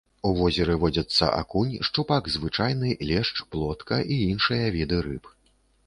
У 0.27 0.29
возеры 0.37 0.77
водзяцца 0.83 1.29
акунь, 1.41 1.75
шчупак 1.91 2.31
звычайны, 2.39 2.97
лешч, 3.13 3.35
плотка 3.53 4.03
і 4.17 4.21
іншыя 4.31 4.65
віды 4.79 4.97
рыб. 5.09 5.35